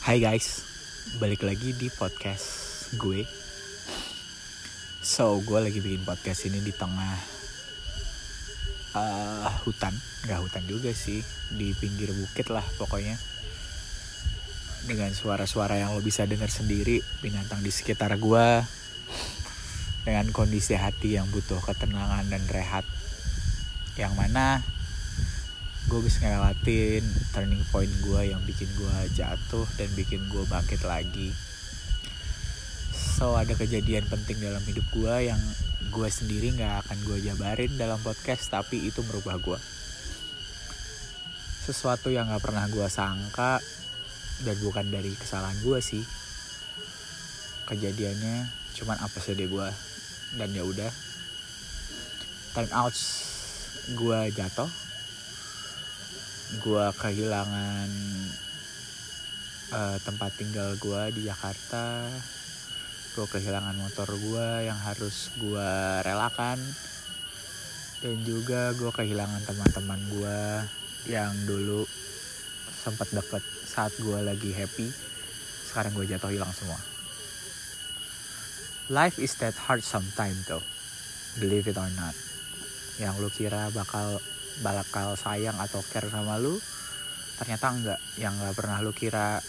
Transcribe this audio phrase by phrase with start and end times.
[0.00, 0.64] Hai guys,
[1.20, 2.48] balik lagi di podcast
[2.96, 3.20] gue.
[5.04, 7.20] So, gue lagi bikin podcast ini di tengah
[8.96, 9.92] uh, hutan,
[10.24, 11.20] nggak hutan juga sih,
[11.52, 13.12] di pinggir bukit lah pokoknya.
[14.88, 18.48] Dengan suara-suara yang lo bisa dengar sendiri, binatang di sekitar gue,
[20.08, 22.88] dengan kondisi hati yang butuh ketenangan dan rehat,
[24.00, 24.64] yang mana
[25.88, 31.32] gue bisa ngelewatin turning point gue yang bikin gue jatuh dan bikin gue bangkit lagi.
[32.92, 35.40] So ada kejadian penting dalam hidup gue yang
[35.88, 39.58] gue sendiri nggak akan gue jabarin dalam podcast tapi itu merubah gue
[41.60, 43.62] sesuatu yang nggak pernah gue sangka
[44.42, 46.04] dan bukan dari kesalahan gue sih.
[47.70, 49.68] Kejadiannya cuman apa sih gue
[50.40, 50.90] dan ya udah
[52.54, 52.94] turn out
[53.94, 54.70] gue jatuh
[56.58, 57.88] gue kehilangan
[59.70, 62.10] uh, tempat tinggal gue di Jakarta.
[63.14, 65.70] Gue kehilangan motor gue yang harus gue
[66.02, 66.58] relakan.
[68.02, 70.40] Dan juga gue kehilangan teman-teman gue
[71.06, 71.86] yang dulu
[72.80, 74.90] sempat deket saat gue lagi happy.
[75.70, 76.80] Sekarang gue jatuh hilang semua.
[78.90, 80.64] Life is that hard sometimes though.
[81.38, 82.16] Believe it or not.
[82.98, 84.18] Yang lu kira bakal
[84.60, 86.58] bakal sayang atau care sama lu
[87.40, 88.00] ternyata enggak.
[88.20, 89.40] Yang nggak pernah lu kira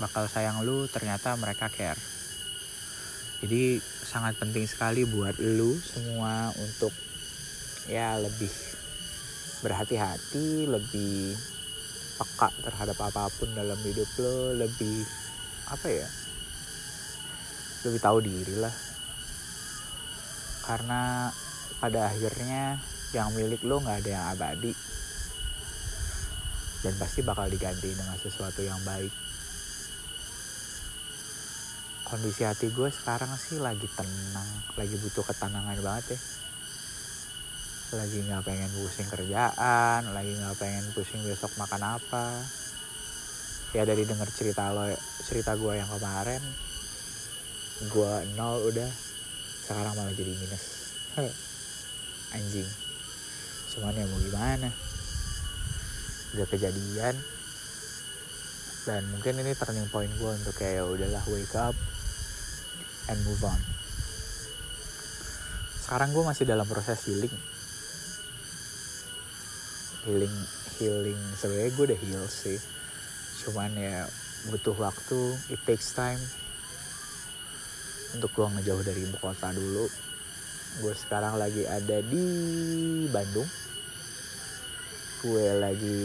[0.00, 2.00] bakal sayang lu ternyata mereka care.
[3.44, 6.90] Jadi sangat penting sekali buat lu semua untuk
[7.86, 8.50] ya lebih
[9.60, 11.36] berhati-hati lebih
[12.16, 15.04] peka terhadap apa pun dalam hidup lo lebih
[15.68, 16.08] apa ya
[17.86, 18.74] lebih tahu diri lah.
[20.66, 21.30] Karena
[21.78, 22.80] pada akhirnya
[23.14, 24.72] yang milik lo nggak ada yang abadi.
[26.82, 29.10] Dan pasti bakal diganti dengan sesuatu yang baik.
[32.06, 34.46] Kondisi hati gue sekarang sih lagi tenang
[34.78, 36.18] lagi butuh ketenangan banget ya.
[37.98, 42.26] Lagi nggak pengen pusing kerjaan lagi nggak pengen pusing besok makan apa.
[43.74, 44.86] Ya dari denger cerita lo
[45.26, 46.42] cerita gue yang kemarin
[47.90, 48.90] gue nol udah.
[49.66, 50.64] Sekarang malah jadi minus.
[52.38, 52.85] Anjing
[53.76, 54.68] cuman ya mau gimana?
[56.32, 57.14] Udah kejadian.
[58.88, 61.76] Dan mungkin ini turning point gue untuk kayak ya udahlah wake up
[63.12, 63.60] and move on.
[65.84, 67.34] Sekarang gue masih dalam proses healing.
[70.08, 70.34] Healing
[70.80, 72.58] healing sebenarnya gue udah heal sih.
[73.44, 74.08] Cuman ya
[74.48, 75.20] butuh waktu
[75.52, 76.18] it takes time.
[78.16, 79.84] Untuk gue ngejauh dari ibu kota dulu.
[80.80, 82.24] Gue sekarang lagi ada di
[83.12, 83.65] Bandung
[85.26, 86.00] gue lagi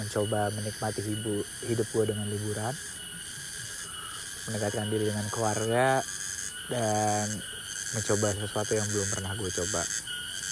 [0.00, 2.72] mencoba menikmati hidup hidup gue dengan liburan
[4.48, 6.00] mendekatkan diri dengan keluarga
[6.72, 7.26] dan
[7.92, 9.82] mencoba sesuatu yang belum pernah gue coba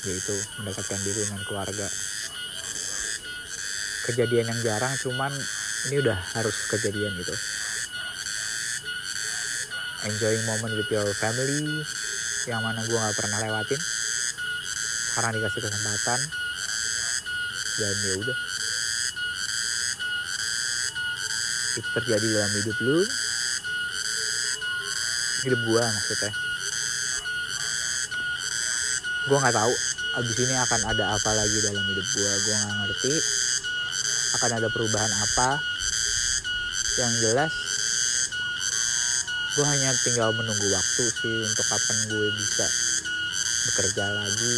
[0.04, 1.88] yaitu mendekatkan diri dengan keluarga.
[4.04, 5.32] Kejadian yang jarang cuman
[5.88, 7.34] ini udah harus kejadian gitu.
[10.04, 11.80] Enjoying moment with your family
[12.44, 13.80] yang mana gue gak pernah lewatin
[15.14, 16.20] sekarang dikasih kesempatan
[17.74, 18.38] dan ya udah.
[21.74, 22.98] Itu terjadi dalam hidup lu.
[25.44, 26.32] Hidup gue maksudnya.
[29.24, 29.74] Gue nggak tahu
[30.14, 33.14] abis ini akan ada apa lagi dalam hidup gue gue nggak ngerti
[34.38, 35.58] akan ada perubahan apa.
[36.94, 37.52] Yang jelas
[39.54, 42.66] gue hanya tinggal menunggu waktu sih untuk kapan gue bisa
[43.70, 44.56] bekerja lagi.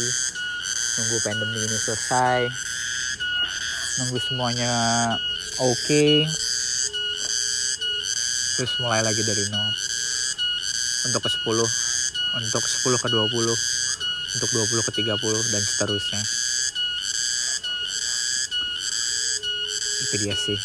[0.97, 2.66] Nunggu pandemi ini selesai
[3.97, 4.73] nunggu semuanya
[5.57, 5.73] oke.
[5.81, 6.29] Okay.
[8.57, 9.69] terus mulai lagi dari nol.
[11.09, 11.45] Untuk ke 10
[12.37, 13.17] untuk 10 ke 20
[14.37, 16.21] untuk 20 ke 30 dan seterusnya.
[20.05, 20.59] Itu dia sih.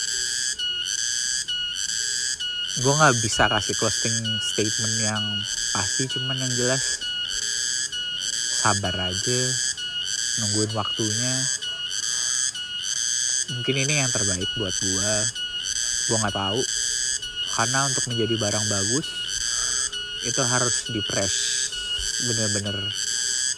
[2.84, 5.24] Gue nggak bisa kasih closing statement yang
[5.72, 7.00] pasti cuman yang jelas
[8.60, 9.40] sabar aja.
[10.40, 11.34] Nungguin waktunya
[13.56, 15.14] mungkin ini yang terbaik buat gue
[16.08, 16.60] gue nggak tahu.
[17.52, 19.06] Karena untuk menjadi barang bagus
[20.22, 21.36] itu harus di fresh
[22.22, 22.76] bener-bener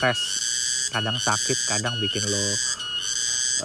[0.00, 0.22] fresh
[0.90, 2.44] kadang sakit kadang bikin lo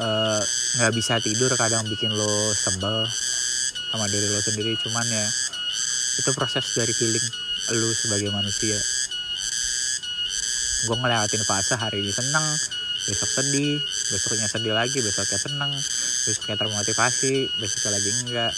[0.04, 0.42] eh,
[0.78, 3.08] nggak uh, bisa tidur kadang bikin lo sebel
[3.90, 4.78] sama diri lo sendiri.
[4.78, 5.26] Cuman ya
[6.22, 7.28] itu proses dari healing
[7.74, 8.78] lo sebagai manusia.
[10.86, 12.46] Gue ngelewatin fase hari ini seneng
[13.10, 13.82] besok sedih
[14.14, 15.72] besoknya sedih lagi besoknya seneng
[16.28, 18.54] besoknya termotivasi besoknya lagi enggak.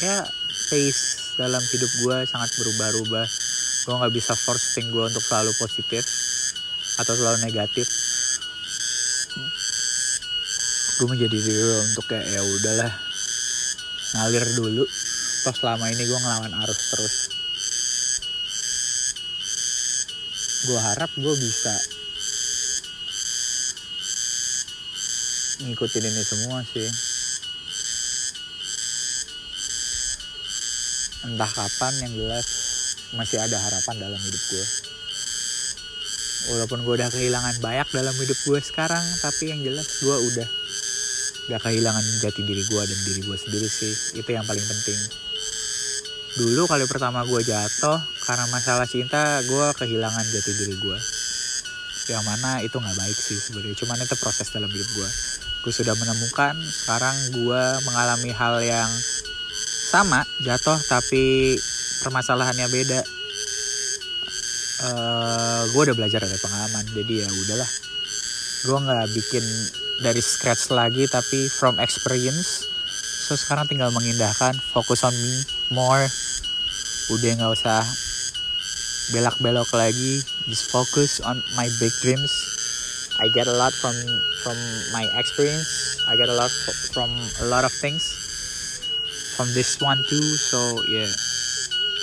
[0.00, 0.16] Ya
[0.70, 3.26] pace dalam hidup gue sangat berubah-ubah.
[3.80, 6.04] Gue nggak bisa forcing gue untuk selalu positif
[7.00, 7.88] atau selalu negatif.
[11.00, 12.92] Gue menjadi diri untuk kayak ya udahlah
[14.16, 14.84] ngalir dulu.
[15.40, 17.14] Toh selama ini gue ngelawan arus terus.
[20.68, 21.99] Gue harap gue bisa
[25.64, 26.88] ngikutin ini semua sih.
[31.28, 32.46] Entah kapan yang jelas
[33.12, 34.66] masih ada harapan dalam hidup gue
[36.48, 40.48] walaupun gue udah kehilangan banyak dalam hidup gue sekarang tapi yang jelas gue udah
[41.50, 44.22] gak kehilangan jati diri gue dan diri gue sendiri sih.
[44.22, 44.98] Itu yang paling penting.
[46.38, 50.98] Dulu kali pertama gue jatuh karena masalah cinta gue kehilangan jati diri gue
[52.10, 53.74] yang mana itu nggak baik sih sebenarnya.
[53.82, 55.10] Cuman itu proses dalam hidup gue
[55.60, 58.88] gue sudah menemukan sekarang gue mengalami hal yang
[59.90, 61.56] sama jatuh tapi
[62.00, 63.00] permasalahannya beda.
[64.80, 67.70] Uh, gue udah belajar dari pengalaman jadi ya udahlah.
[68.64, 69.44] Gue nggak bikin
[70.00, 72.64] dari scratch lagi tapi from experience.
[73.28, 75.34] So sekarang tinggal mengindahkan fokus on me
[75.76, 76.08] more.
[77.12, 77.84] Udah nggak usah
[79.10, 82.59] belak-belok lagi just focus on my big dreams
[83.20, 83.92] I get a lot from
[84.40, 84.56] from
[84.96, 86.00] my experience.
[86.08, 86.48] I get a lot
[86.88, 87.12] from
[87.44, 88.00] a lot of things
[89.36, 90.24] from this one too.
[90.48, 91.12] So yeah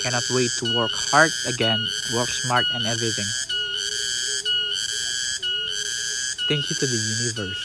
[0.02, 1.82] cannot wait to work hard again
[2.14, 3.26] work smart and everything.
[6.46, 7.64] Thank you to the universe.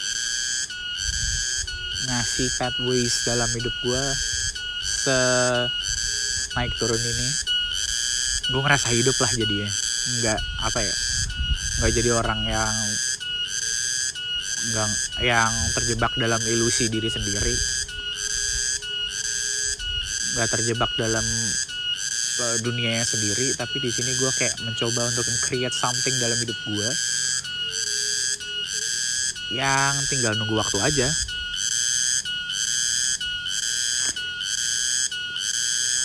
[2.10, 4.04] Ngasih pathways dalam hidup gue
[4.82, 5.18] se
[6.58, 7.28] naik turun ini.
[8.50, 9.70] Gue ngerasa hidup lah jadinya.
[10.20, 10.94] Nggak apa ya
[11.74, 12.74] nggak jadi orang yang
[14.64, 14.90] nggak
[15.20, 17.54] yang terjebak dalam ilusi diri sendiri.
[20.34, 21.26] Nggak terjebak dalam
[22.40, 26.88] uh, dunianya sendiri tapi di sini gue kayak mencoba untuk create something dalam hidup gue
[29.54, 31.08] yang tinggal nunggu waktu aja.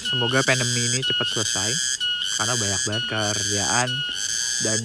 [0.09, 1.69] Semoga pandemi ini cepat selesai
[2.39, 3.89] karena banyak banget kerjaan
[4.59, 4.79] dan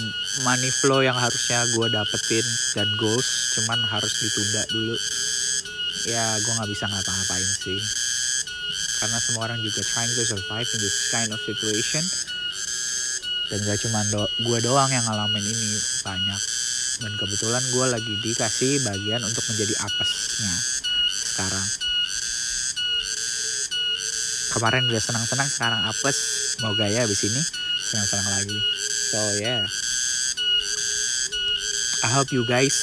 [0.47, 2.47] money flow yang harusnya gue dapetin
[2.79, 4.97] dan goals cuman harus ditunda dulu.
[6.07, 7.81] Ya gue nggak bisa ngapa-ngapain sih.
[9.03, 12.05] Karena semua orang juga trying to survive in this kind of situation.
[13.53, 15.69] Dan gak cuma do gue doang yang ngalamin ini
[16.01, 16.41] banyak.
[17.05, 20.55] Dan kebetulan gue lagi dikasih bagian untuk menjadi apesnya
[21.35, 21.67] sekarang.
[24.55, 26.19] Kemarin udah senang-senang sekarang apes.
[26.63, 27.43] Mau gaya abis ini
[27.85, 28.59] senang-senang lagi
[29.15, 29.63] so yeah
[32.03, 32.75] I hope you guys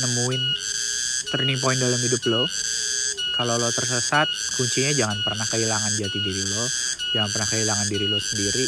[0.00, 0.40] nemuin
[1.28, 2.48] turning point dalam hidup lo.
[3.36, 4.26] Kalau lo tersesat
[4.56, 6.64] kuncinya jangan pernah kehilangan jati diri lo.
[7.14, 8.64] Jangan pernah kehilangan diri lo sendiri.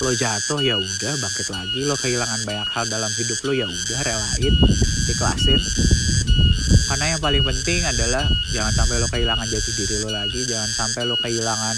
[0.00, 1.80] Lo jatuh ya udah bangkit lagi.
[1.86, 4.54] Lo kehilangan banyak hal dalam hidup lo ya udah relain
[5.06, 5.60] ikhlasin.
[6.90, 10.40] Karena yang paling penting adalah jangan sampai lo kehilangan jati diri lo lagi.
[10.48, 11.76] Jangan sampai lo kehilangan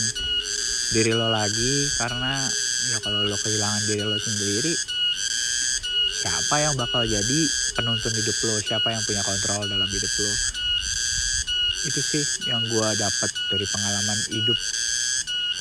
[0.96, 2.48] diri lo lagi karena
[2.90, 4.74] ya kalau lo kehilangan diri lo sendiri
[6.22, 7.40] siapa yang bakal jadi
[7.74, 8.54] penuntun hidup lo?
[8.62, 10.32] Siapa yang punya kontrol dalam hidup lo?
[11.82, 14.58] Itu sih yang gue dapat dari pengalaman hidup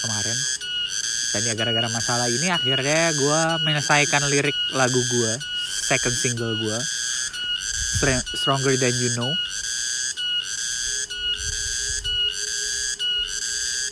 [0.06, 0.38] kemarin.
[1.32, 5.32] Dan ya gara-gara masalah ini akhirnya gue menyelesaikan lirik lagu gue
[5.64, 6.78] second single gue
[8.36, 9.32] Stronger Than You Know.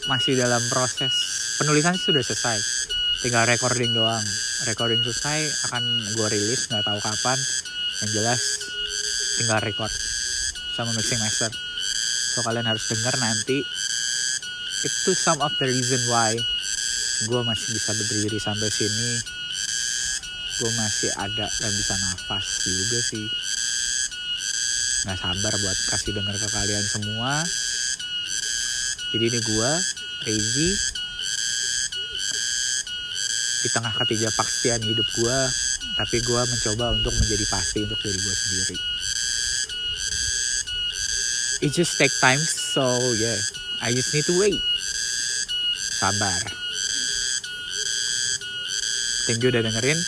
[0.06, 1.14] Masih dalam proses
[1.58, 2.79] penulisan sih sudah selesai
[3.20, 4.24] tinggal recording doang.
[4.64, 5.84] Recording selesai akan
[6.16, 7.40] gue rilis nggak tahu kapan.
[8.00, 8.42] Yang jelas
[9.40, 9.92] tinggal record
[10.72, 11.52] sama mixing master.
[12.36, 13.68] So kalian harus dengar nanti
[14.80, 16.32] itu some of the reason why
[17.28, 19.12] gue masih bisa berdiri sampai sini.
[20.64, 23.28] Gue masih ada dan bisa nafas juga sih.
[25.04, 27.44] Nggak sabar buat kasih denger ke kalian semua.
[29.12, 29.72] Jadi ini gue
[30.24, 30.99] Rezi
[33.60, 35.40] di tengah ketidakpastian hidup gue
[36.00, 38.78] tapi gue mencoba untuk menjadi pasti untuk diri gue sendiri.
[41.60, 42.88] It just take time so
[43.20, 43.36] yeah
[43.84, 44.64] I just need to wait.
[46.00, 46.42] Sabar.
[49.28, 50.00] Thank you udah dengerin.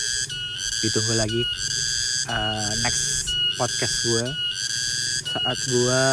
[0.81, 1.43] Ditunggu lagi
[2.31, 4.25] uh, next podcast gue
[5.31, 6.03] saat gue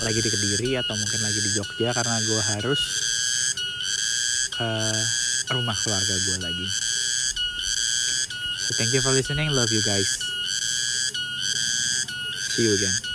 [0.00, 2.82] lagi di Kediri atau mungkin lagi di Jogja karena gue harus
[4.52, 4.70] ke
[5.52, 6.66] rumah keluarga gue lagi.
[8.62, 10.08] So thank you for listening, love you guys.
[12.52, 13.11] See you again.